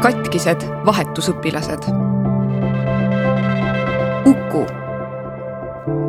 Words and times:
katkised 0.00 0.60
vahetusõpilased. 0.86 1.82
Uku. 4.26 4.66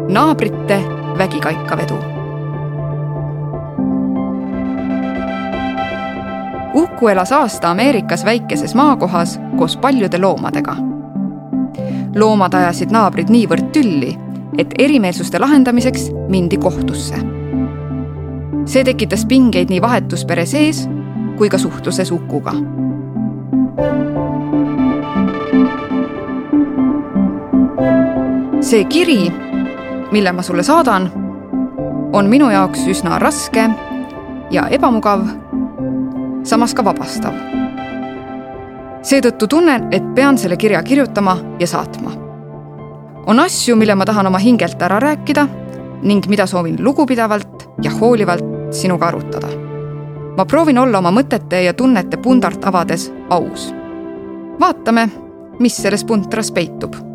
naabrite 0.08 0.84
vägikaikavedu. 1.18 1.98
Uku 6.74 7.08
elas 7.08 7.32
aasta 7.32 7.72
Ameerikas 7.72 8.26
väikeses 8.26 8.76
maakohas 8.76 9.40
koos 9.58 9.78
paljude 9.78 10.18
loomadega. 10.18 10.76
loomad 12.16 12.54
ajasid 12.54 12.92
naabrid 12.92 13.30
niivõrd 13.30 13.72
tülli, 13.72 14.18
et 14.58 14.74
erimeelsuste 14.80 15.40
lahendamiseks 15.40 16.12
mindi 16.28 16.58
kohtusse. 16.58 17.16
see 18.66 18.84
tekitas 18.84 19.26
pingeid 19.26 19.70
nii 19.70 19.82
vahetuspere 19.82 20.46
sees 20.46 20.90
kui 21.38 21.50
ka 21.50 21.58
suhtluses 21.58 22.12
Ukuga 22.12 22.54
see 28.72 28.86
kiri, 28.86 29.32
mille 30.12 30.32
ma 30.32 30.42
sulle 30.42 30.64
saadan, 30.64 31.10
on 32.14 32.30
minu 32.32 32.48
jaoks 32.50 32.86
üsna 32.88 33.18
raske 33.20 33.66
ja 34.52 34.64
ebamugav, 34.72 35.26
samas 36.48 36.72
ka 36.72 36.86
vabastav. 36.88 37.36
seetõttu 39.04 39.48
tunnen, 39.52 39.90
et 39.92 40.08
pean 40.16 40.38
selle 40.38 40.56
kirja 40.56 40.84
kirjutama 40.84 41.36
ja 41.60 41.68
saatma. 41.68 42.12
on 43.28 43.40
asju, 43.40 43.76
mille 43.76 43.96
ma 43.96 44.06
tahan 44.06 44.32
oma 44.32 44.38
hingelt 44.38 44.82
ära 44.82 45.00
rääkida 45.00 45.48
ning 46.02 46.28
mida 46.28 46.48
soovin 46.48 46.80
lugupidavalt 46.84 47.70
ja 47.84 47.92
hoolivalt 47.92 48.74
sinuga 48.74 49.08
arutada. 49.08 49.48
ma 50.38 50.46
proovin 50.46 50.78
olla 50.78 50.98
oma 50.98 51.12
mõtete 51.12 51.64
ja 51.68 51.74
tunnete 51.74 52.18
pundart 52.18 52.66
avades 52.66 53.12
aus. 53.30 53.74
vaatame, 54.60 55.10
mis 55.60 55.78
selles 55.78 56.06
puntras 56.06 56.52
peitub 56.52 57.11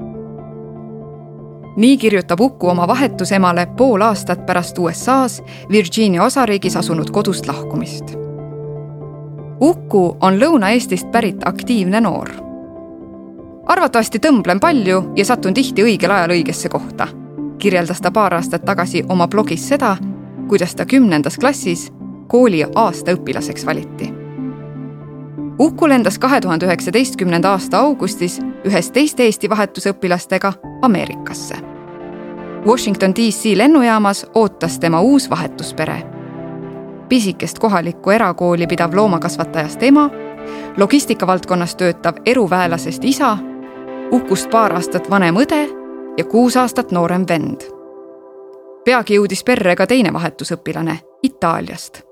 nii 1.76 1.96
kirjutab 1.96 2.40
Uku 2.40 2.68
oma 2.68 2.88
vahetusemale 2.88 3.66
pool 3.76 4.00
aastat 4.00 4.46
pärast 4.46 4.78
USA-s 4.78 5.42
Virginia 5.70 6.24
osariigis 6.24 6.76
asunud 6.76 7.10
kodust 7.10 7.46
lahkumist. 7.46 8.04
Uku 9.60 10.16
on 10.20 10.40
Lõuna-Eestist 10.40 11.10
pärit 11.12 11.40
aktiivne 11.44 12.00
noor. 12.00 12.28
arvatavasti 13.66 14.18
tõmblen 14.18 14.60
palju 14.60 15.12
ja 15.16 15.24
satun 15.24 15.54
tihti 15.54 15.82
õigel 15.82 16.10
ajal 16.10 16.30
õigesse 16.30 16.68
kohta, 16.68 17.08
kirjeldas 17.58 18.00
ta 18.00 18.10
paar 18.10 18.34
aastat 18.34 18.64
tagasi 18.64 19.04
oma 19.08 19.26
blogis 19.28 19.68
seda, 19.68 19.96
kuidas 20.48 20.74
ta 20.74 20.84
kümnendas 20.86 21.38
klassis 21.38 21.92
kooli 22.28 22.64
aastaõpilaseks 22.74 23.66
valiti. 23.66 24.15
Uku 25.58 25.88
lendas 25.88 26.18
kahe 26.18 26.40
tuhande 26.40 26.66
üheksateistkümnenda 26.66 27.50
aasta 27.50 27.78
augustis 27.78 28.40
ühes 28.64 28.90
teiste 28.90 29.22
Eesti 29.22 29.48
vahetusõpilastega 29.50 30.52
Ameerikasse. 30.82 31.56
Washington 32.66 33.14
DC 33.14 33.56
lennujaamas 33.56 34.26
ootas 34.34 34.78
tema 34.78 35.00
uus 35.00 35.30
vahetuspere. 35.30 36.02
pisikest 37.08 37.58
kohalikku 37.58 38.10
erakooli 38.10 38.66
pidav 38.66 38.94
loomakasvatajast 38.94 39.82
ema, 39.82 40.10
logistikavaldkonnas 40.76 41.76
töötav 41.76 42.14
eruväelasest 42.26 43.04
isa, 43.04 43.38
Ukust 44.12 44.50
paar 44.50 44.72
aastat 44.72 45.10
vanem 45.10 45.34
õde 45.36 45.68
ja 46.18 46.24
kuus 46.24 46.56
aastat 46.56 46.90
noorem 46.92 47.24
vend. 47.28 47.60
peagi 48.84 49.14
jõudis 49.14 49.44
perre 49.44 49.76
ka 49.76 49.86
teine 49.86 50.12
vahetusõpilane 50.12 50.98
Itaaliast. 51.22 52.05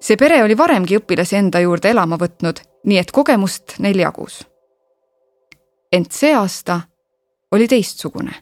See 0.00 0.16
pere 0.16 0.42
oli 0.42 0.56
varemgi 0.56 0.98
õpilasi 0.98 1.36
enda 1.36 1.60
juurde 1.60 1.90
elama 1.90 2.18
võtnud, 2.20 2.60
nii 2.86 2.98
et 2.98 3.10
kogemust 3.12 3.78
neil 3.78 3.98
jagus. 3.98 4.44
ent 5.92 6.12
see 6.12 6.34
aasta 6.34 6.80
oli 7.52 7.68
teistsugune 7.68 8.34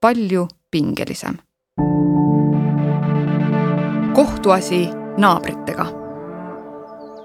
palju 0.00 0.48
pingelisem. 0.70 1.38
kohtuasi 4.14 4.88
naabritega. 5.16 5.86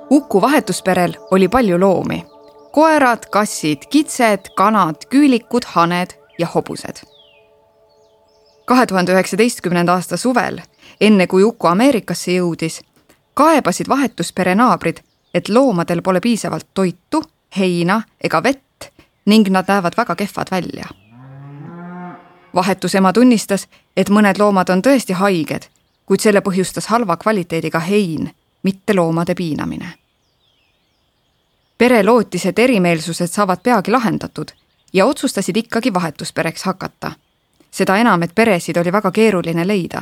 Uku 0.09 0.41
vahetusperel 0.41 1.13
oli 1.31 1.47
palju 1.47 1.79
loomi. 1.79 2.25
koerad, 2.71 3.25
kassid, 3.31 3.77
kitsed, 3.89 4.39
kanad, 4.55 4.95
küülikud, 5.09 5.65
haned 5.65 6.09
ja 6.39 6.47
hobused. 6.47 7.03
kahe 8.65 8.85
tuhande 8.85 9.11
üheksateistkümnenda 9.11 9.93
aasta 9.93 10.17
suvel, 10.17 10.61
enne 11.01 11.27
kui 11.27 11.43
Uku 11.43 11.67
Ameerikasse 11.67 12.31
jõudis, 12.31 12.81
kaebasid 13.33 13.89
vahetuspere 13.89 14.55
naabrid, 14.55 14.97
et 15.33 15.49
loomadel 15.49 16.01
pole 16.01 16.19
piisavalt 16.19 16.67
toitu, 16.73 17.23
heina 17.57 18.01
ega 18.23 18.43
vett 18.43 18.91
ning 19.25 19.47
nad 19.49 19.65
näevad 19.67 19.97
väga 19.97 20.15
kehvad 20.15 20.51
välja 20.51 21.01
vahetusema 22.55 23.13
tunnistas, 23.13 23.67
et 23.97 24.09
mõned 24.09 24.39
loomad 24.39 24.69
on 24.69 24.81
tõesti 24.81 25.13
haiged, 25.13 25.67
kuid 26.05 26.19
selle 26.19 26.41
põhjustas 26.41 26.87
halva 26.91 27.17
kvaliteediga 27.17 27.79
hein, 27.79 28.31
mitte 28.63 28.95
loomade 28.95 29.35
piinamine. 29.35 29.93
pere 31.77 32.03
lootis, 32.03 32.45
et 32.45 32.59
erimeelsused 32.59 33.27
saavad 33.27 33.59
peagi 33.63 33.91
lahendatud 33.91 34.51
ja 34.93 35.05
otsustasid 35.05 35.57
ikkagi 35.57 35.93
vahetuspereks 35.93 36.63
hakata. 36.63 37.11
seda 37.71 37.97
enam, 37.97 38.23
et 38.23 38.35
peresid 38.35 38.77
oli 38.77 38.91
väga 38.91 39.11
keeruline 39.11 39.67
leida. 39.67 40.01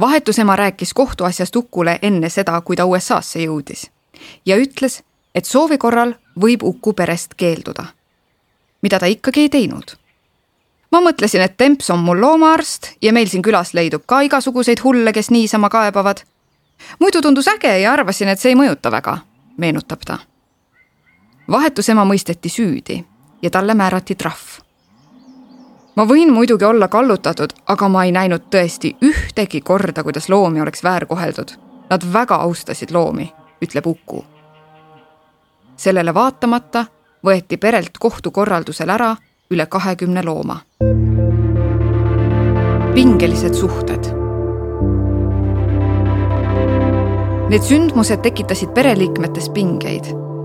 Vahetusema 0.00 0.56
rääkis 0.56 0.94
kohtuasjast 0.94 1.56
Ukule 1.56 1.98
enne 2.02 2.28
seda, 2.28 2.60
kui 2.60 2.76
ta 2.76 2.84
USA-sse 2.84 3.44
jõudis 3.44 3.90
ja 4.46 4.56
ütles, 4.56 5.02
et 5.34 5.44
soovi 5.44 5.78
korral 5.78 6.14
võib 6.40 6.62
Uku 6.62 6.92
perest 6.92 7.34
keelduda. 7.34 7.84
mida 8.82 8.98
ta 8.98 9.06
ikkagi 9.06 9.40
ei 9.40 9.48
teinud 9.48 9.96
ma 10.94 11.00
mõtlesin, 11.02 11.42
et 11.42 11.56
Temps 11.56 11.90
on 11.90 11.98
mul 12.06 12.20
loomaarst 12.20 12.92
ja 13.02 13.12
meil 13.12 13.28
siin 13.28 13.42
külas 13.42 13.74
leidub 13.74 14.04
ka 14.06 14.20
igasuguseid 14.28 14.82
hulle, 14.84 15.12
kes 15.12 15.30
niisama 15.30 15.68
kaebavad. 15.68 16.22
muidu 17.00 17.22
tundus 17.22 17.48
äge 17.48 17.78
ja 17.78 17.92
arvasin, 17.92 18.28
et 18.28 18.40
see 18.40 18.52
ei 18.52 18.58
mõjuta 18.58 18.90
väga, 18.90 19.18
meenutab 19.56 20.06
ta. 20.06 20.18
vahetusema 21.50 22.04
mõisteti 22.04 22.48
süüdi 22.48 23.04
ja 23.42 23.50
talle 23.50 23.74
määrati 23.74 24.14
trahv. 24.14 24.53
Ma 25.96 26.06
võin 26.08 26.32
muidugi 26.32 26.64
olla 26.64 26.88
kallutatud, 26.88 27.52
aga 27.66 27.88
ma 27.88 28.04
ei 28.04 28.12
näinud 28.12 28.48
tõesti 28.50 28.94
ühtegi 29.02 29.60
korda, 29.60 30.02
kuidas 30.02 30.28
loomi 30.28 30.60
oleks 30.60 30.84
väärkoheldud. 30.84 31.54
Nad 31.90 32.06
väga 32.12 32.34
austasid 32.34 32.90
loomi, 32.90 33.32
ütleb 33.62 33.86
Uku. 33.86 34.24
sellele 35.76 36.14
vaatamata 36.14 36.84
võeti 37.26 37.56
perelt 37.56 37.98
kohtukorraldusel 37.98 38.88
ära 38.88 39.16
üle 39.50 39.66
kahekümne 39.66 40.24
looma. 40.24 40.60
pingelised 42.94 43.54
suhted. 43.54 44.06
Need 47.48 47.62
sündmused 47.62 48.22
tekitasid 48.22 48.70
pereliikmetes 48.74 49.50
pingeid, 49.50 50.04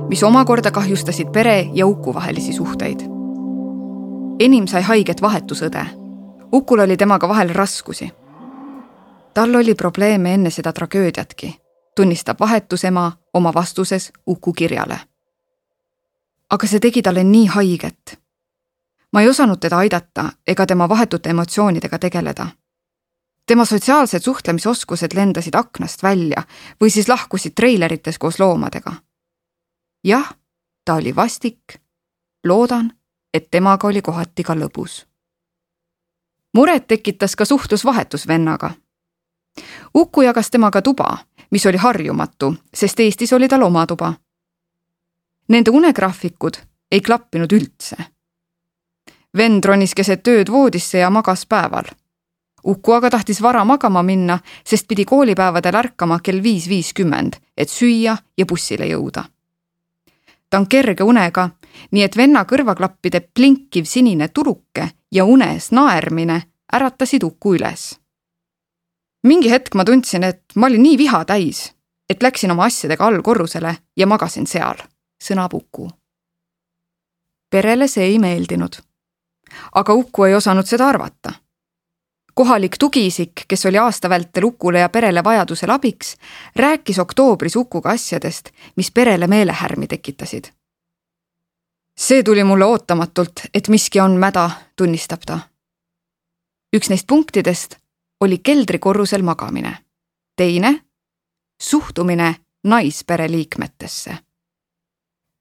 mis 0.10 0.24
omakorda 0.24 0.72
kahjustasid 0.72 1.31
pere 1.31 1.70
ja 1.74 1.88
Uku 1.88 2.14
vahelisi 2.14 2.54
suhteid. 2.54 3.19
Enim 4.39 4.67
sai 4.67 4.81
haiget 4.81 5.22
vahetusõde. 5.22 5.85
Ukul 6.53 6.79
oli 6.79 6.97
temaga 6.97 7.27
vahel 7.27 7.50
raskusi. 7.50 8.11
tal 9.33 9.55
oli 9.55 9.75
probleeme 9.75 10.33
enne 10.33 10.50
seda 10.50 10.73
tragöödiatki, 10.73 11.61
tunnistab 11.95 12.39
vahetusema 12.39 13.11
oma 13.33 13.53
vastuses 13.53 14.11
Uku 14.27 14.53
kirjale. 14.53 15.00
aga 16.50 16.67
see 16.67 16.79
tegi 16.79 17.01
talle 17.01 17.23
nii 17.23 17.45
haiget 17.45 18.19
ma 19.13 19.22
ei 19.22 19.29
osanud 19.29 19.57
teda 19.59 19.77
aidata 19.77 20.31
ega 20.47 20.66
tema 20.66 20.89
vahetute 20.89 21.29
emotsioonidega 21.29 22.00
tegeleda. 22.00 22.47
tema 23.45 23.66
sotsiaalsed 23.66 24.21
suhtlemisoskused 24.21 25.13
lendasid 25.13 25.56
aknast 25.56 26.03
välja 26.03 26.44
või 26.81 26.89
siis 26.89 27.07
lahkusid 27.09 27.53
treilerites 27.56 28.17
koos 28.19 28.39
loomadega. 28.39 28.94
jah, 30.03 30.33
ta 30.85 30.94
oli 30.94 31.15
vastik. 31.15 31.81
loodan, 32.45 32.94
et 33.34 33.48
temaga 33.52 33.88
oli 33.88 34.02
kohati 34.02 34.44
ka 34.44 34.56
lõbus. 34.56 35.06
muret 36.54 36.88
tekitas 36.88 37.36
ka 37.36 37.46
suhtlus 37.46 37.86
vahetusvennaga. 37.86 38.72
Uku 39.94 40.22
jagas 40.22 40.50
temaga 40.50 40.81
tuba, 40.81 41.18
mis 41.52 41.66
oli 41.66 41.78
harjumatu, 41.78 42.56
sest 42.74 43.00
Eestis 43.00 43.34
oli 43.34 43.48
tal 43.48 43.62
oma 43.62 43.88
tuba. 43.88 44.14
Nende 45.48 45.72
unegraafikud 45.72 46.58
ei 46.92 47.02
klappinud 47.02 47.52
üldse 47.52 47.96
vend 49.38 49.66
ronis 49.66 49.94
keset 49.96 50.28
ööd 50.28 50.52
voodisse 50.52 51.04
ja 51.04 51.10
magas 51.10 51.46
päeval. 51.46 51.90
Uku 52.64 52.92
aga 52.92 53.10
tahtis 53.10 53.42
vara 53.42 53.64
magama 53.66 54.04
minna, 54.04 54.40
sest 54.66 54.88
pidi 54.88 55.06
koolipäevadel 55.06 55.76
ärkama 55.76 56.20
kell 56.24 56.44
viis 56.44 56.68
viiskümmend, 56.70 57.38
et 57.58 57.70
süüa 57.70 58.18
ja 58.38 58.46
bussile 58.46 58.86
jõuda. 58.90 59.24
ta 60.50 60.58
on 60.58 60.68
kerge 60.68 61.04
unega, 61.04 61.50
nii 61.92 62.04
et 62.04 62.18
venna 62.18 62.44
kõrvaklappide 62.45 63.21
plinkiv 63.33 63.86
sinine 63.86 64.27
turuke 64.27 64.89
ja 65.12 65.25
unes 65.25 65.71
naermine 65.71 66.42
äratasid 66.74 67.24
Uku 67.24 67.56
üles. 67.56 68.00
mingi 69.24 69.50
hetk 69.51 69.75
ma 69.75 69.86
tundsin, 69.86 70.24
et 70.24 70.44
ma 70.56 70.68
olin 70.68 70.83
nii 70.83 70.98
viha 70.98 71.25
täis, 71.25 71.74
et 72.10 72.24
läksin 72.24 72.51
oma 72.51 72.66
asjadega 72.66 73.06
allkorrusele 73.07 73.75
ja 73.98 74.07
magasin 74.07 74.48
seal. 74.48 74.77
sõnab 75.24 75.54
Uku. 75.54 75.89
perele 77.50 77.88
see 77.88 78.04
ei 78.04 78.19
meeldinud. 78.19 78.75
aga 79.75 79.94
Uku 79.94 80.24
ei 80.24 80.36
osanud 80.36 80.66
seda 80.66 80.88
arvata. 80.88 81.33
kohalik 82.33 82.77
tugiisik, 82.80 83.31
kes 83.48 83.66
oli 83.66 83.77
aasta 83.77 84.10
vältel 84.10 84.44
Ukule 84.44 84.80
ja 84.80 84.89
perele 84.89 85.24
vajadusel 85.24 85.69
abiks, 85.69 86.16
rääkis 86.56 87.00
oktoobris 87.00 87.56
Ukuga 87.56 87.89
asjadest, 87.89 88.50
mis 88.75 88.92
perele 88.92 89.27
meelehärmi 89.27 89.88
tekitasid. 89.88 90.58
See 92.00 92.24
tuli 92.24 92.44
mulle 92.44 92.66
ootamatult, 92.66 93.31
et 93.54 93.68
miski 93.68 94.00
on 94.00 94.12
mäda, 94.12 94.50
tunnistab 94.75 95.22
ta. 95.25 95.40
üks 96.75 96.90
neist 96.90 97.07
punktidest 97.07 97.75
oli 98.19 98.38
keldrikorrusel 98.38 99.22
magamine. 99.22 99.78
teine, 100.36 100.81
suhtumine 101.62 102.36
naispere 102.63 103.31
liikmetesse. 103.31 104.18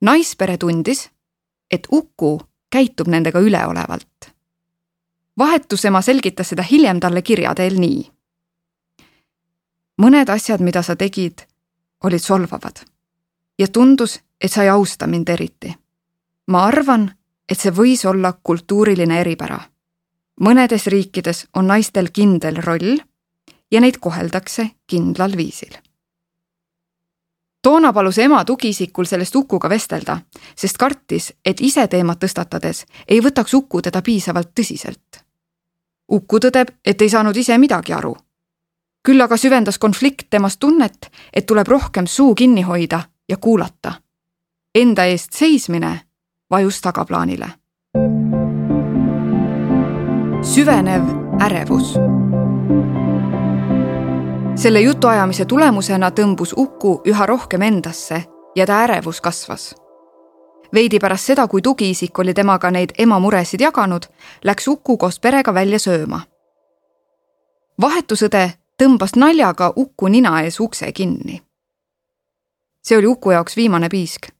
naispere 0.00 0.58
tundis, 0.58 1.10
et 1.70 1.86
Uku 1.92 2.40
käitub 2.70 3.08
nendega 3.08 3.38
üleolevalt. 3.38 4.32
vahetusema 5.38 6.02
selgitas 6.02 6.48
seda 6.48 6.62
hiljem 6.62 7.00
talle 7.00 7.22
kirja 7.22 7.54
teel 7.54 7.78
nii. 7.80 8.10
mõned 10.02 10.28
asjad, 10.28 10.60
mida 10.60 10.82
sa 10.82 10.96
tegid, 10.96 11.38
olid 12.04 12.20
solvavad 12.20 12.82
ja 13.58 13.68
tundus, 13.68 14.20
et 14.40 14.52
sa 14.52 14.62
ei 14.62 14.68
austa 14.68 15.06
mind 15.06 15.28
eriti. 15.28 15.74
Ma 16.48 16.64
arvan, 16.66 17.10
et 17.48 17.60
see 17.60 17.72
võis 17.72 18.04
olla 18.08 18.32
kultuuriline 18.42 19.20
eripära. 19.20 19.60
mõnedes 20.40 20.86
riikides 20.86 21.46
on 21.54 21.66
naistel 21.66 22.10
kindel 22.12 22.62
roll 22.62 22.98
ja 23.70 23.80
neid 23.80 23.98
koheldakse 23.98 24.70
kindlal 24.86 25.36
viisil 25.36 25.78
toona 27.68 27.92
palus 27.92 28.18
ema 28.18 28.44
tugiisikul 28.44 29.04
sellest 29.04 29.36
Ukuga 29.36 29.68
vestelda, 29.68 30.18
sest 30.56 30.78
kartis, 30.80 31.32
et 31.44 31.60
ise 31.60 31.86
teemat 31.88 32.20
tõstatades 32.22 32.84
ei 33.08 33.20
võtaks 33.20 33.54
Uku 33.54 33.82
teda 33.82 34.02
piisavalt 34.02 34.54
tõsiselt. 34.54 35.20
Uku 36.08 36.40
tõdeb, 36.40 36.70
et 36.84 37.02
ei 37.02 37.10
saanud 37.12 37.36
ise 37.36 37.58
midagi 37.58 37.92
aru. 37.92 38.16
küll 39.08 39.20
aga 39.20 39.36
süvendas 39.36 39.78
konflikt 39.78 40.26
temas 40.30 40.56
tunnet, 40.56 41.10
et 41.32 41.46
tuleb 41.46 41.68
rohkem 41.68 42.06
suu 42.06 42.34
kinni 42.34 42.62
hoida 42.62 43.00
ja 43.28 43.36
kuulata. 43.36 43.92
Enda 44.74 45.04
eest 45.04 45.32
seismine 45.32 46.07
vajus 46.50 46.80
tagaplaanile. 46.80 47.48
süvenev 50.42 51.02
ärevus 51.40 51.98
selle 54.58 54.80
jutuajamise 54.80 55.44
tulemusena 55.44 56.10
tõmbus 56.10 56.52
Uku 56.56 57.00
üha 57.06 57.26
rohkem 57.26 57.62
endasse 57.62 58.24
ja 58.56 58.66
ta 58.66 58.80
ärevus 58.82 59.20
kasvas. 59.20 59.74
veidi 60.74 60.98
pärast 60.98 61.24
seda, 61.24 61.48
kui 61.48 61.62
tugiisik 61.62 62.18
oli 62.18 62.34
temaga 62.34 62.70
neid 62.70 62.90
ema 62.98 63.18
muresid 63.18 63.60
jaganud, 63.60 64.02
läks 64.44 64.68
Uku 64.68 64.96
koos 64.96 65.20
perega 65.20 65.54
välja 65.54 65.78
sööma. 65.78 66.20
vahetusõde 67.80 68.50
tõmbas 68.82 69.16
naljaga 69.16 69.72
Uku 69.76 70.08
nina 70.08 70.40
ees 70.42 70.60
ukse 70.60 70.92
kinni. 70.92 71.42
see 72.82 72.98
oli 72.98 73.06
Uku 73.06 73.30
jaoks 73.30 73.56
viimane 73.56 73.88
piisk. 73.88 74.37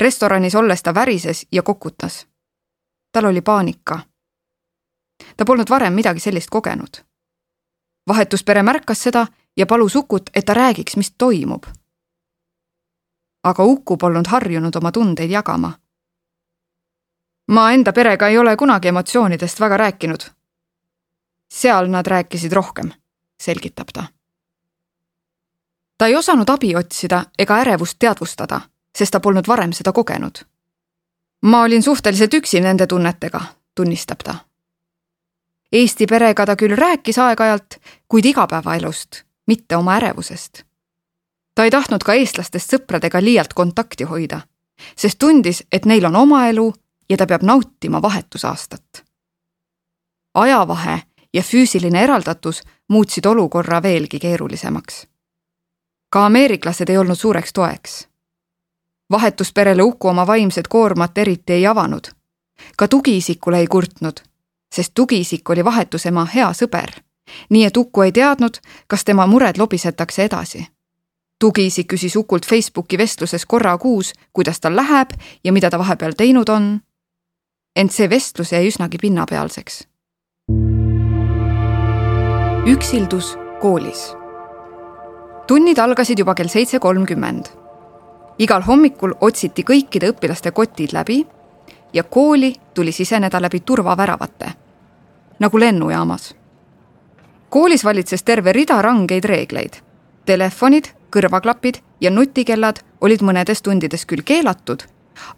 Restoranis 0.00 0.54
olles 0.54 0.82
ta 0.82 0.94
värises 0.94 1.46
ja 1.52 1.62
kokutas. 1.62 2.26
tal 3.12 3.24
oli 3.24 3.40
paanika. 3.40 4.00
ta 5.36 5.44
polnud 5.44 5.70
varem 5.70 5.92
midagi 5.92 6.20
sellist 6.20 6.50
kogenud 6.50 7.12
vahetuspere 8.08 8.62
märkas 8.62 9.02
seda 9.02 9.26
ja 9.56 9.66
palus 9.66 9.96
Ukut, 9.96 10.30
et 10.34 10.44
ta 10.44 10.54
räägiks, 10.54 10.96
mis 10.96 11.14
toimub. 11.18 11.64
aga 13.44 13.64
Uku 13.64 13.96
polnud 13.96 14.26
harjunud 14.26 14.76
oma 14.76 14.92
tundeid 14.92 15.30
jagama. 15.30 15.72
ma 17.48 17.72
enda 17.72 17.92
perega 17.92 18.28
ei 18.28 18.38
ole 18.38 18.56
kunagi 18.56 18.88
emotsioonidest 18.88 19.60
väga 19.60 19.76
rääkinud. 19.76 20.20
seal 21.52 21.86
nad 21.86 22.06
rääkisid 22.06 22.52
rohkem, 22.52 22.92
selgitab 23.40 23.88
ta. 23.92 24.04
ta 25.98 26.06
ei 26.06 26.16
osanud 26.16 26.48
abi 26.48 26.76
otsida 26.76 27.24
ega 27.38 27.58
ärevust 27.58 27.98
teadvustada, 27.98 28.60
sest 28.98 29.12
ta 29.12 29.20
polnud 29.20 29.48
varem 29.48 29.72
seda 29.72 29.92
kogenud. 29.92 30.44
ma 31.42 31.62
olin 31.62 31.82
suhteliselt 31.82 32.34
üksi 32.34 32.60
nende 32.60 32.86
tunnetega, 32.86 33.40
tunnistab 33.74 34.18
ta 34.24 34.34
Eesti 35.72 36.06
perega 36.06 36.44
ta 36.46 36.56
küll 36.56 36.76
rääkis 36.76 37.16
aeg-ajalt, 37.18 37.78
kuid 38.08 38.24
igapäevaelust, 38.28 39.22
mitte 39.46 39.76
oma 39.76 39.94
ärevusest. 39.96 40.64
ta 41.54 41.64
ei 41.64 41.70
tahtnud 41.70 42.04
ka 42.04 42.12
eestlastest 42.12 42.74
sõpradega 42.74 43.22
liialt 43.24 43.54
kontakti 43.54 44.04
hoida, 44.04 44.40
sest 44.96 45.18
tundis, 45.18 45.64
et 45.72 45.84
neil 45.84 46.04
on 46.04 46.16
oma 46.16 46.46
elu 46.48 46.72
ja 47.08 47.16
ta 47.16 47.26
peab 47.26 47.42
nautima 47.42 48.02
vahetusaastat. 48.02 49.04
ajavahe 50.34 51.02
ja 51.34 51.42
füüsiline 51.42 52.02
eraldatus 52.02 52.62
muutsid 52.88 53.24
olukorra 53.24 53.82
veelgi 53.82 54.18
keerulisemaks. 54.18 55.06
ka 56.10 56.26
ameeriklased 56.26 56.88
ei 56.88 56.98
olnud 56.98 57.16
suureks 57.16 57.52
toeks. 57.52 58.08
Vahetusperele 59.12 59.82
Uku 59.82 60.08
oma 60.08 60.26
vaimset 60.26 60.68
koormat 60.68 61.18
eriti 61.18 61.52
ei 61.52 61.66
avanud. 61.66 62.10
ka 62.76 62.88
tugiisikule 62.88 63.58
ei 63.58 63.66
kurtnud 63.66 64.32
sest 64.72 64.92
tugiisik 64.94 65.50
oli 65.50 65.64
vahetusema 65.64 66.24
hea 66.34 66.50
sõber. 66.56 66.90
nii 67.50 67.64
et 67.64 67.76
Uku 67.76 68.02
ei 68.02 68.12
teadnud, 68.12 68.56
kas 68.86 69.04
tema 69.04 69.26
mured 69.26 69.58
lobisetakse 69.58 70.24
edasi. 70.24 70.66
tugiisik 71.38 71.92
küsis 71.92 72.16
Ukult 72.16 72.46
Facebooki 72.46 72.98
vestluses 72.98 73.46
korra 73.46 73.78
kuus, 73.78 74.12
kuidas 74.32 74.60
tal 74.60 74.76
läheb 74.76 75.10
ja 75.44 75.52
mida 75.52 75.70
ta 75.70 75.78
vahepeal 75.78 76.12
teinud 76.16 76.48
on. 76.48 76.80
ent 77.76 77.92
see 77.92 78.10
vestlus 78.10 78.52
jäi 78.52 78.66
üsnagi 78.68 78.98
pinnapealseks. 78.98 79.88
üksildus 82.66 83.36
koolis. 83.60 84.14
tunnid 85.46 85.78
algasid 85.78 86.18
juba 86.18 86.34
kell 86.34 86.48
seitse 86.48 86.78
kolmkümmend. 86.78 87.61
Igal 88.38 88.62
hommikul 88.62 89.14
otsiti 89.20 89.62
kõikide 89.62 90.12
õpilaste 90.12 90.50
kotid 90.50 90.92
läbi 90.92 91.26
ja 91.92 92.02
kooli 92.02 92.54
tuli 92.74 92.92
siseneda 92.92 93.42
läbi 93.42 93.60
turvaväravate 93.60 94.52
nagu 95.42 95.60
lennujaamas. 95.60 96.34
koolis 97.50 97.84
valitses 97.84 98.22
terve 98.22 98.52
rida 98.52 98.82
rangeid 98.82 99.24
reegleid. 99.24 99.74
Telefonid, 100.24 100.84
kõrvaklapid 101.10 101.80
ja 102.00 102.10
nutikellad 102.10 102.78
olid 103.00 103.24
mõnedes 103.26 103.62
tundides 103.62 104.06
küll 104.06 104.22
keelatud, 104.24 104.82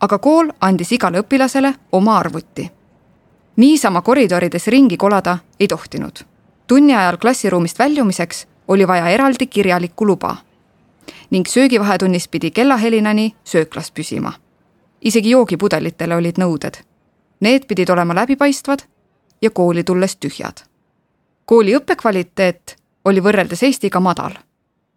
aga 0.01 0.19
kool 0.19 0.53
andis 0.61 0.93
igale 0.93 1.23
õpilasele 1.25 1.75
oma 1.93 2.19
arvuti. 2.19 2.71
niisama 3.57 4.03
koridorides 4.03 4.67
ringi 4.67 4.97
kolada 4.97 5.39
ei 5.61 5.69
tohtinud. 5.69 6.25
tunni 6.67 6.95
ajal 6.95 7.17
klassiruumist 7.17 7.79
väljumiseks 7.79 8.47
oli 8.69 8.89
vaja 8.89 9.09
eraldi 9.09 9.47
kirjalikku 9.47 10.07
luba 10.07 10.37
ning 11.35 11.47
söögivahetunnis 11.49 12.29
pidi 12.29 12.51
kellahelinani 12.51 13.35
sööklas 13.45 13.91
püsima. 13.91 14.33
isegi 15.01 15.31
joogipudelitele 15.31 16.17
olid 16.17 16.39
nõuded. 16.39 16.77
Need 17.41 17.67
pidid 17.67 17.89
olema 17.91 18.15
läbipaistvad 18.15 18.79
ja 19.43 19.51
kooli 19.51 19.85
tulles 19.85 20.17
tühjad. 20.17 20.63
kooli 21.45 21.75
õppekvaliteet 21.77 22.77
oli 23.05 23.21
võrreldes 23.21 23.63
Eestiga 23.63 24.01
madal. 24.01 24.33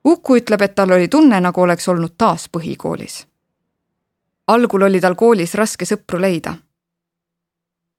Uku 0.06 0.36
ütleb, 0.38 0.62
et 0.62 0.76
tal 0.76 0.92
oli 0.92 1.08
tunne, 1.08 1.40
nagu 1.42 1.62
oleks 1.62 1.88
olnud 1.88 2.14
taas 2.18 2.50
põhikoolis. 2.58 3.26
algul 4.48 4.82
oli 4.82 5.02
tal 5.02 5.16
koolis 5.16 5.56
raske 5.56 5.86
sõpru 5.86 6.22
leida. 6.22 6.54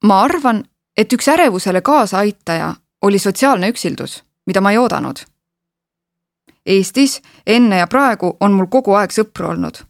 ma 0.04 0.23
arvan, 0.23 0.64
et 0.97 1.12
üks 1.12 1.28
ärevusele 1.28 1.80
kaasaaitaja 1.80 2.75
oli 3.02 3.18
sotsiaalne 3.18 3.68
üksildus, 3.68 4.25
mida 4.47 4.61
ma 4.61 4.71
ei 4.71 4.78
oodanud. 4.78 5.18
Eestis 6.69 7.21
enne 7.47 7.79
ja 7.79 7.87
praegu 7.87 8.37
on 8.41 8.53
mul 8.53 8.69
kogu 8.69 8.93
aeg 8.93 9.15
sõpru 9.15 9.49
olnud. 9.55 9.81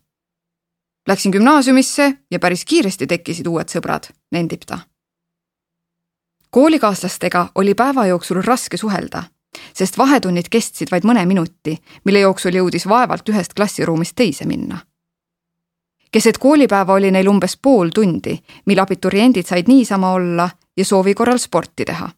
Läksin 1.08 1.32
gümnaasiumisse 1.34 2.12
ja 2.30 2.38
päris 2.38 2.64
kiiresti 2.64 3.06
tekkisid 3.06 3.46
uued 3.46 3.72
sõbrad, 3.72 4.12
nendib 4.30 4.62
ta 4.68 4.78
koolikaaslastega 6.50 7.48
oli 7.54 7.74
päeva 7.74 8.06
jooksul 8.06 8.42
raske 8.42 8.76
suhelda, 8.76 9.22
sest 9.74 9.98
vahetunnid 9.98 10.48
kestsid 10.50 10.88
vaid 10.90 11.04
mõne 11.04 11.26
minuti, 11.26 11.76
mille 12.04 12.20
jooksul 12.20 12.56
jõudis 12.56 12.88
vaevalt 12.88 13.28
ühest 13.28 13.54
klassiruumist 13.56 14.16
teise 14.16 14.44
minna. 14.44 14.78
keset 16.10 16.38
koolipäeva 16.38 16.92
oli 16.92 17.10
neil 17.10 17.28
umbes 17.28 17.56
pool 17.56 17.90
tundi, 17.94 18.38
mil 18.66 18.78
abituriendid 18.78 19.46
said 19.46 19.68
niisama 19.68 20.12
olla 20.12 20.50
ja 20.76 20.84
soovi 20.84 21.14
korral 21.14 21.38
sporti 21.38 21.84
teha. 21.84 22.10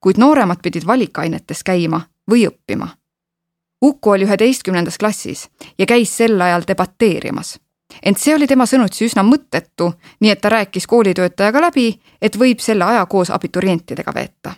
kuid 0.00 0.18
nooremad 0.18 0.62
pidid 0.62 0.86
valikainetes 0.86 1.64
käima 1.64 2.00
või 2.30 2.46
õppima. 2.48 2.88
Uku 3.82 4.10
oli 4.10 4.24
üheteistkümnendas 4.24 4.98
klassis 4.98 5.48
ja 5.78 5.86
käis 5.86 6.16
sel 6.16 6.40
ajal 6.40 6.62
debateerimas 6.68 7.56
ent 8.02 8.18
see 8.18 8.34
oli 8.34 8.46
tema 8.46 8.66
sõnutsi 8.66 9.06
üsna 9.06 9.22
mõttetu, 9.26 9.90
nii 10.20 10.30
et 10.30 10.40
ta 10.40 10.50
rääkis 10.52 10.86
koolitöötajaga 10.90 11.60
läbi, 11.68 11.88
et 12.20 12.38
võib 12.38 12.60
selle 12.60 12.84
aja 12.84 13.06
koos 13.06 13.30
abiturientidega 13.30 14.14
veeta. 14.14 14.54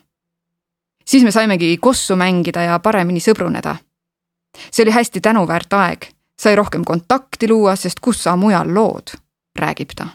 siis 1.04 1.24
me 1.24 1.30
saimegi 1.30 1.76
kossu 1.76 2.16
mängida 2.16 2.62
ja 2.62 2.78
paremini 2.78 3.20
sõbruneda. 3.20 3.76
see 4.70 4.82
oli 4.82 4.90
hästi 4.90 5.20
tänuväärt 5.20 5.72
aeg, 5.72 6.06
sai 6.40 6.56
rohkem 6.56 6.84
kontakti 6.84 7.48
luua, 7.48 7.76
sest 7.76 8.00
kus 8.00 8.22
sa 8.22 8.36
mujal 8.36 8.74
lood, 8.74 9.10
räägib 9.58 9.90
ta. 9.96 10.08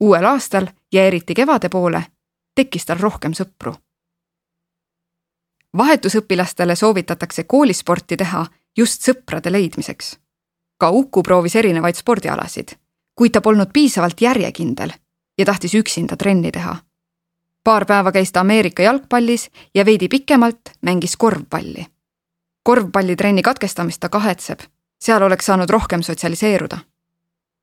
uuel 0.00 0.24
aastal 0.24 0.66
ja 0.92 1.04
eriti 1.04 1.34
kevade 1.34 1.68
poole 1.68 2.04
tekkis 2.54 2.84
tal 2.86 2.98
rohkem 3.00 3.32
sõpru. 3.32 3.74
Vahetusõpilastele 5.76 6.76
soovitatakse 6.76 7.44
koolisporti 7.44 8.16
teha 8.16 8.46
just 8.78 9.08
sõprade 9.08 9.52
leidmiseks. 9.52 10.18
ka 10.78 10.90
Uku 10.90 11.22
proovis 11.22 11.56
erinevaid 11.56 11.94
spordialasid, 11.94 12.68
kuid 13.14 13.32
ta 13.32 13.40
polnud 13.40 13.70
piisavalt 13.72 14.20
järjekindel 14.20 14.90
ja 15.38 15.44
tahtis 15.44 15.74
üksinda 15.74 16.16
trenni 16.16 16.52
teha. 16.52 16.76
paar 17.64 17.84
päeva 17.86 18.12
käis 18.12 18.32
ta 18.32 18.40
Ameerika 18.40 18.82
jalgpallis 18.82 19.50
ja 19.74 19.84
veidi 19.84 20.08
pikemalt 20.08 20.60
mängis 20.82 21.16
korvpalli. 21.16 21.86
korvpallitrenni 22.62 23.42
katkestamist 23.42 24.00
ta 24.00 24.08
kahetseb, 24.08 24.60
seal 25.00 25.22
oleks 25.22 25.46
saanud 25.46 25.70
rohkem 25.70 26.02
sotsialiseeruda. 26.02 26.78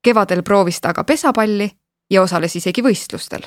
kevadel 0.02 0.44
proovis 0.44 0.82
ta 0.82 0.90
aga 0.90 1.04
pesapalli 1.04 1.72
ja 2.10 2.22
osales 2.22 2.56
isegi 2.56 2.82
võistlustel. 2.82 3.42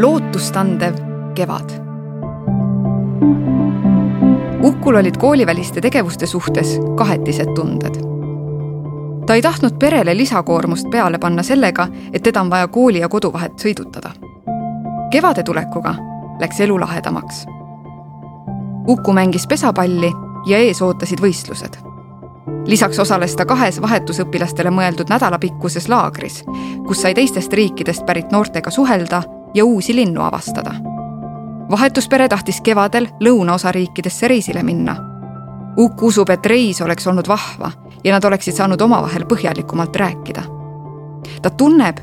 lootustandev 0.00 0.94
kevad. 1.34 1.89
Ukul 4.62 4.94
olid 4.94 5.16
kooliväliste 5.16 5.80
tegevuste 5.80 6.26
suhtes 6.26 6.78
kahetised 6.96 7.54
tunded 7.54 8.10
ta 9.30 9.34
ei 9.34 9.42
tahtnud 9.42 9.78
perele 9.78 10.16
lisakoormust 10.16 10.90
peale 10.90 11.18
panna 11.18 11.42
sellega, 11.42 11.86
et 12.12 12.22
teda 12.22 12.40
on 12.40 12.50
vaja 12.50 12.68
kooli 12.68 12.98
ja 12.98 13.08
kodu 13.08 13.32
vahet 13.32 13.52
sõidutada. 13.62 14.10
kevade 15.10 15.42
tulekuga 15.42 15.94
läks 16.40 16.60
elu 16.60 16.80
lahedamaks. 16.80 17.46
Uku 18.88 19.12
mängis 19.12 19.46
pesapalli 19.46 20.12
ja 20.46 20.58
ees 20.58 20.82
ootasid 20.82 21.20
võistlused. 21.20 21.78
lisaks 22.66 22.98
osales 22.98 23.36
ta 23.36 23.46
kahes 23.46 23.82
vahetusõpilastele 23.82 24.70
mõeldud 24.70 25.08
nädalapikkuses 25.08 25.88
laagris, 25.88 26.44
kus 26.86 27.02
sai 27.02 27.14
teistest 27.14 27.52
riikidest 27.52 28.06
pärit 28.06 28.32
noortega 28.32 28.70
suhelda 28.70 29.22
ja 29.54 29.64
uusi 29.64 29.94
linnu 29.94 30.22
avastada. 30.22 30.74
Vahetuspere 31.70 32.28
tahtis 32.28 32.60
kevadel 32.60 33.08
lõunaosa 33.20 33.72
riikidesse 33.72 34.28
reisile 34.28 34.62
minna. 34.62 34.96
Uku 35.76 36.06
usub, 36.06 36.30
et 36.30 36.46
reis 36.46 36.80
oleks 36.82 37.06
olnud 37.06 37.28
vahva 37.28 37.70
ja 38.04 38.14
nad 38.14 38.24
oleksid 38.24 38.54
saanud 38.54 38.80
omavahel 38.80 39.24
põhjalikumalt 39.24 39.96
rääkida. 39.96 40.42
ta 41.42 41.50
tunneb, 41.50 41.98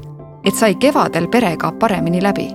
et 0.46 0.56
sai 0.56 0.76
kevadel 0.76 1.28
perega 1.28 1.72
paremini 1.72 2.22
läbi. 2.24 2.48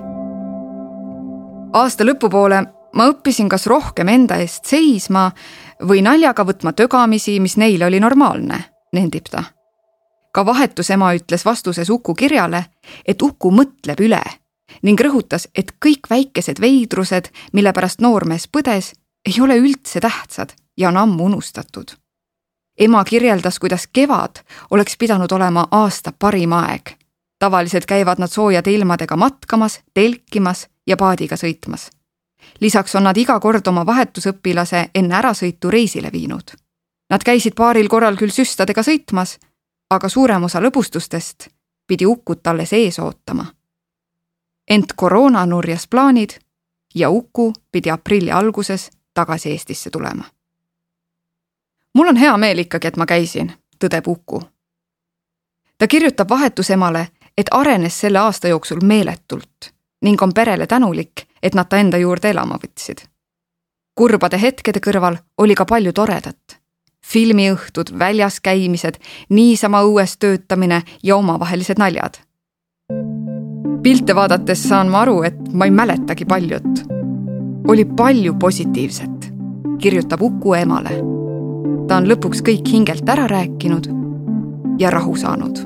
aasta 1.73 2.03
lõpupoole 2.03 2.65
ma 2.93 3.07
õppisin 3.07 3.49
kas 3.49 3.67
rohkem 3.67 4.07
enda 4.07 4.35
eest 4.35 4.65
seisma 4.65 5.31
või 5.87 6.01
naljaga 6.01 6.45
võtma 6.45 6.73
tögamisi, 6.73 7.39
mis 7.39 7.57
neile 7.57 7.85
oli 7.85 7.99
normaalne, 7.99 8.63
nendib 8.93 9.29
ta. 9.29 9.43
ka 10.31 10.45
vahetusema 10.45 11.13
ütles 11.13 11.45
vastuses 11.45 11.89
Uku 11.89 12.13
kirjale, 12.13 12.65
et 13.05 13.21
Uku 13.21 13.51
mõtleb 13.51 13.99
üle 13.99 14.23
ning 14.83 14.99
rõhutas, 14.99 15.47
et 15.55 15.71
kõik 15.85 16.09
väikesed 16.09 16.61
veidrused, 16.61 17.31
mille 17.53 17.73
pärast 17.73 18.01
noormees 18.01 18.47
põdes, 18.47 18.93
ei 19.25 19.41
ole 19.41 19.57
üldse 19.57 19.99
tähtsad 19.99 20.55
ja 20.77 20.89
on 20.89 20.97
ammu 20.97 21.25
unustatud 21.25 21.95
ema 22.77 23.03
kirjeldas, 23.03 23.59
kuidas 23.59 23.87
kevad 23.93 24.35
oleks 24.71 24.97
pidanud 24.97 25.31
olema 25.31 25.67
aasta 25.71 26.13
parim 26.19 26.53
aeg. 26.53 26.81
tavaliselt 27.39 27.85
käivad 27.85 28.19
nad 28.19 28.27
soojade 28.27 28.71
ilmadega 28.71 29.15
matkamas, 29.15 29.81
telkimas 29.93 30.67
ja 30.87 30.97
paadiga 30.97 31.35
sõitmas. 31.35 31.89
lisaks 32.59 32.95
on 32.95 33.03
nad 33.03 33.17
iga 33.17 33.39
kord 33.39 33.67
oma 33.67 33.85
vahetusõpilase 33.85 34.89
enne 34.95 35.15
ärasõitu 35.15 35.71
reisile 35.71 36.11
viinud. 36.11 36.51
Nad 37.09 37.23
käisid 37.23 37.55
paaril 37.55 37.87
korral 37.87 38.15
küll 38.15 38.31
süstadega 38.31 38.81
sõitmas, 38.83 39.37
aga 39.89 40.09
suurem 40.09 40.43
osa 40.43 40.59
lõbustustest 40.59 41.47
pidi 41.87 42.05
Ukut 42.05 42.47
alles 42.47 42.73
ees 42.73 42.99
ootama. 42.99 43.45
Ent 44.67 44.93
koroona 44.95 45.45
nurjas 45.45 45.87
plaanid 45.87 46.29
ja 46.95 47.09
Uku 47.09 47.53
pidi 47.71 47.89
aprilli 47.89 48.31
alguses 48.31 48.89
tagasi 49.13 49.51
Eestisse 49.51 49.89
tulema 49.89 50.23
mul 51.93 52.07
on 52.07 52.15
hea 52.15 52.37
meel 52.37 52.57
ikkagi, 52.57 52.87
et 52.87 52.97
ma 52.97 53.05
käisin, 53.05 53.53
tõdeb 53.79 54.07
Uku. 54.07 54.41
ta 55.77 55.87
kirjutab 55.87 56.29
vahetusemale, 56.29 57.07
et 57.37 57.49
arenes 57.51 57.99
selle 57.99 58.19
aasta 58.19 58.47
jooksul 58.47 58.79
meeletult 58.83 59.73
ning 60.01 60.21
on 60.21 60.33
perele 60.33 60.67
tänulik, 60.67 61.27
et 61.43 61.55
nad 61.55 61.69
ta 61.69 61.77
enda 61.77 61.97
juurde 61.97 62.29
elama 62.29 62.59
võtsid. 62.63 63.07
kurbade 63.95 64.41
hetkede 64.41 64.79
kõrval 64.79 65.17
oli 65.37 65.55
ka 65.55 65.65
palju 65.65 65.93
toredat. 65.93 66.59
filmiõhtud, 67.05 67.99
väljas 67.99 68.39
käimised, 68.39 68.95
niisama 69.29 69.81
õues 69.81 70.17
töötamine 70.19 70.83
ja 71.03 71.15
omavahelised 71.15 71.77
naljad. 71.77 72.17
Pilte 73.83 74.15
vaadates 74.15 74.63
saan 74.69 74.89
ma 74.89 75.01
aru, 75.01 75.21
et 75.23 75.39
ma 75.53 75.65
ei 75.65 75.71
mäletagi 75.71 76.25
paljut. 76.25 76.85
oli 77.67 77.85
palju 77.85 78.33
positiivset, 78.39 79.33
kirjutab 79.79 80.21
Uku 80.21 80.53
emale 80.53 81.13
ta 81.87 81.99
on 81.99 82.07
lõpuks 82.07 82.43
kõik 82.45 82.69
hingelt 82.73 83.09
ära 83.09 83.27
rääkinud 83.29 83.89
ja 84.81 84.91
rahu 84.93 85.15
saanud 85.19 85.59